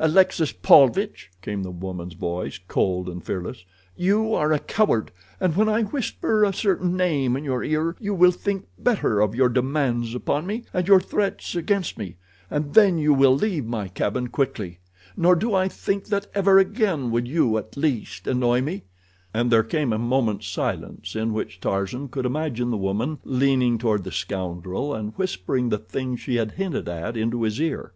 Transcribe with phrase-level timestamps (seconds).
[0.00, 3.64] "Alexis Paulvitch," came the woman's voice, cold and fearless,
[3.96, 8.12] "you are a coward, and when I whisper a certain name in your ear you
[8.12, 12.16] will think better of your demands upon me and your threats against me,
[12.50, 14.80] and then you will leave my cabin quickly,
[15.16, 18.82] nor do I think that ever again will you, at least, annoy me,"
[19.32, 24.02] and there came a moment's silence in which Tarzan could imagine the woman leaning toward
[24.02, 27.92] the scoundrel and whispering the thing she had hinted at into his ear.